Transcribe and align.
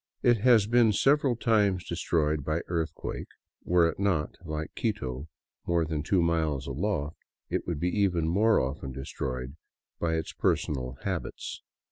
It 0.23 0.37
has 0.39 0.65
been 0.65 0.93
several 0.93 1.35
times 1.35 1.87
destroyed 1.87 2.43
by 2.43 2.61
earthquake; 2.67 3.27
were 3.63 3.87
it 3.87 3.99
not, 3.99 4.33
like 4.43 4.71
Quito, 4.75 5.27
more 5.67 5.85
than 5.85 6.01
two 6.01 6.23
miles 6.23 6.65
aloft, 6.65 7.17
it 7.51 7.67
would 7.67 7.79
be 7.79 7.95
even 7.99 8.27
more 8.27 8.59
often 8.59 8.91
destroyed 8.93 9.57
by 9.99 10.15
its 10.15 10.33
personal 10.33 10.97
habits. 11.03 11.61